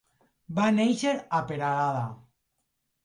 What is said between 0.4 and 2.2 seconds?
Va néixer a Perelada.